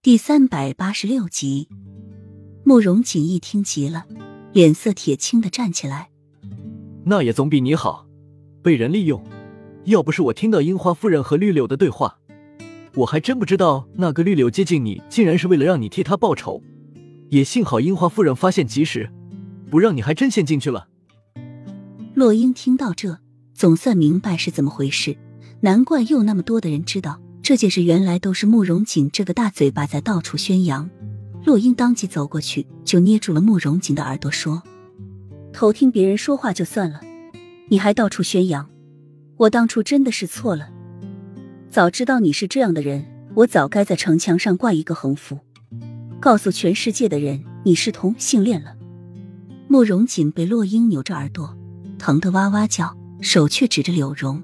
[0.00, 1.68] 第三百八十六集，
[2.62, 4.06] 慕容锦一听急了，
[4.52, 6.08] 脸色铁青的站起来。
[7.04, 8.06] 那也总比你好，
[8.62, 9.20] 被人利用。
[9.86, 12.16] 要不是我听到樱花夫人和绿柳的对话，
[12.94, 16.62] 我还真不知道那个绿柳接近你，竟然是为了让你替他报仇。
[17.30, 19.10] 也幸好樱花夫人发现及时，
[19.68, 20.86] 不让你还真陷进去了。
[22.14, 23.18] 洛英听到这，
[23.52, 25.18] 总算明白是怎么回事，
[25.62, 27.20] 难怪又那么多的人知道。
[27.48, 30.90] 这件事原来都是慕容锦这个大嘴巴在到处宣扬。
[31.46, 34.62] 洛英当即走过去，就捏住了慕容锦的耳朵，说
[35.50, 37.00] ：“偷听别人说话就算了，
[37.70, 38.68] 你还到处宣扬，
[39.38, 40.68] 我当初真的是错了。
[41.70, 45.38] 早知道你是这样的人，我早该在城墙上挂一个横幅，
[46.20, 48.76] 告诉全世界的人你是同性恋了。”
[49.68, 51.56] 慕容锦被洛英扭着耳朵，
[51.98, 54.42] 疼得哇哇叫，手却指着柳荣。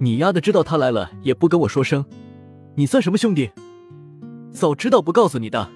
[0.00, 2.04] 你丫的知道他来了也不跟我说声，
[2.76, 3.50] 你算什么兄弟？
[4.52, 5.68] 早知道不告诉你的。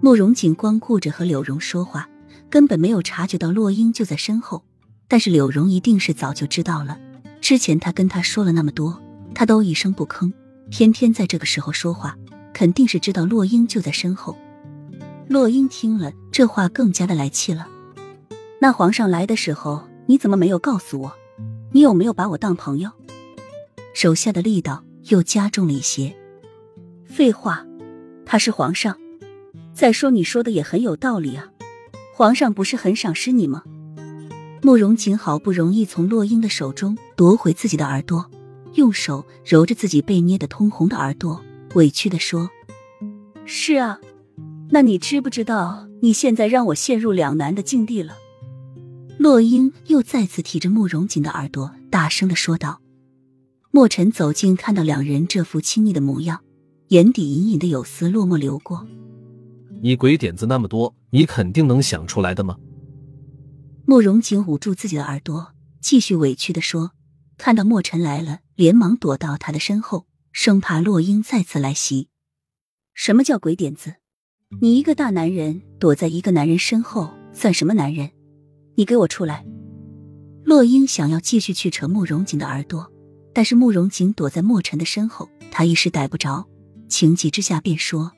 [0.00, 2.08] 慕容锦光顾着和柳荣说话，
[2.48, 4.64] 根本没有察觉到洛英就在身后。
[5.08, 6.98] 但是柳荣一定是早就知道了，
[7.40, 9.00] 之前他跟他说了那么多，
[9.34, 10.32] 他都一声不吭，
[10.70, 12.16] 偏偏在这个时候说话，
[12.54, 14.36] 肯定是知道洛英就在身后。
[15.28, 17.68] 洛英听了这话，更加的来气了。
[18.60, 21.12] 那皇上来的时候，你怎么没有告诉我？
[21.76, 22.90] 你有没有把我当朋友？
[23.92, 26.16] 手下的力道又加重了一些。
[27.04, 27.66] 废话，
[28.24, 28.96] 他是皇上。
[29.74, 31.50] 再说你说的也很有道理啊，
[32.14, 33.62] 皇上不是很赏识你吗？
[34.62, 38.24] 慕容锦好不容易从洛英的手中夺回自己的耳朵，
[38.72, 42.48] 用手揉着自己被捏得通红的耳朵，委屈的说
[43.44, 44.00] ：“是啊，
[44.70, 48.16] 那你知不知道你现在让我陷入两难的境地了？”
[49.26, 52.80] 洛英又再次提着慕容锦的耳朵，大声的说道
[53.72, 56.44] ：“墨尘走近，看到两人这副亲昵的模样，
[56.90, 58.86] 眼底隐隐的有丝落寞流过。
[59.82, 62.56] 你鬼点子那么多，你肯定能想出来的吗？”
[63.84, 66.92] 慕容锦捂住自己的耳朵，继续委屈的说
[67.36, 72.10] ：“看到墨尘来了，连忙躲到他的身后，生怕洛英再次来袭。
[72.94, 73.96] 什么叫鬼点子？
[74.60, 78.10] 你一个大男人躲在一个男人身后，算什么男人？”
[78.78, 79.42] 你给我出来！
[80.44, 82.86] 洛英想要继续去扯慕容锦的耳朵，
[83.32, 86.46] 但是慕容锦躲在墨尘的身后，他一时逮不着，
[86.86, 88.12] 情急之下便说：“